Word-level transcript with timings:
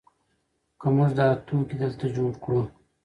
که 0.79 0.87
موږ 0.95 1.11
دا 1.19 1.27
توکي 1.47 1.75
دلته 1.81 2.05
جوړ 2.15 2.31
کړو. 2.43 2.61